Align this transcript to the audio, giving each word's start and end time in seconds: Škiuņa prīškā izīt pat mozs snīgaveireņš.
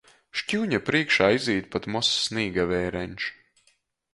Škiuņa 0.39 0.79
prīškā 0.87 1.27
izīt 1.35 1.67
pat 1.75 1.87
mozs 1.97 2.17
snīgaveireņš. 2.31 3.29